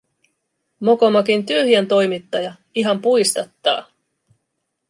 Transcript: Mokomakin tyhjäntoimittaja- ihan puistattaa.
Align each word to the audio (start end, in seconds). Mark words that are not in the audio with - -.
Mokomakin 0.79 1.45
tyhjäntoimittaja- 1.45 2.53
ihan 2.75 3.01
puistattaa. 3.01 3.91